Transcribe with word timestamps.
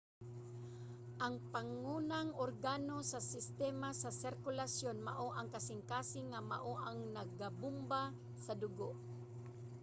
ang 1.25 1.35
pangunang 1.53 2.29
organo 2.45 2.97
sa 3.11 3.19
sistema 3.33 3.89
sa 4.01 4.09
sirkulasyon 4.21 4.97
mao 5.07 5.27
ang 5.33 5.47
kasingkasing 5.55 6.27
nga 6.29 6.41
mao 6.51 6.73
ang 6.87 6.99
nagabomba 7.15 8.03
sa 8.45 8.53
dugo 8.61 8.91